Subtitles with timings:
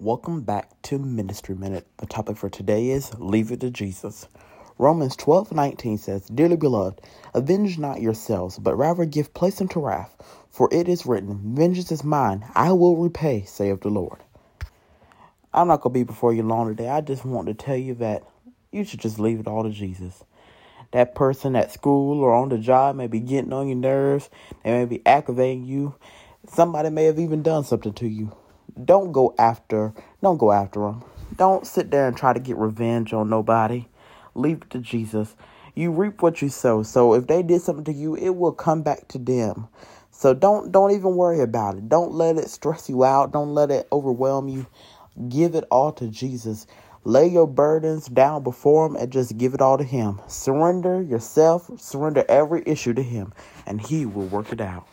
[0.00, 1.84] Welcome back to Ministry Minute.
[1.96, 4.28] The topic for today is Leave it to Jesus.
[4.78, 7.00] Romans 12 19 says, Dearly beloved,
[7.34, 10.14] avenge not yourselves, but rather give place unto wrath,
[10.50, 14.22] for it is written, Vengeance is mine, I will repay, saith the Lord.
[15.52, 16.88] I'm not going to be before you long today.
[16.88, 18.22] I just want to tell you that
[18.70, 20.22] you should just leave it all to Jesus.
[20.92, 24.30] That person at school or on the job may be getting on your nerves,
[24.62, 25.96] they may be aggravating you.
[26.46, 28.32] Somebody may have even done something to you
[28.84, 31.04] don't go after don't go after them.
[31.36, 33.86] Don't sit there and try to get revenge on nobody.
[34.34, 35.36] Leave it to Jesus.
[35.76, 36.82] You reap what you sow.
[36.82, 39.68] So if they did something to you, it will come back to them.
[40.10, 41.88] So don't don't even worry about it.
[41.88, 43.32] Don't let it stress you out.
[43.32, 44.66] Don't let it overwhelm you.
[45.28, 46.66] Give it all to Jesus.
[47.04, 50.20] Lay your burdens down before him and just give it all to him.
[50.26, 53.32] Surrender yourself, surrender every issue to him,
[53.66, 54.86] and he will work it out.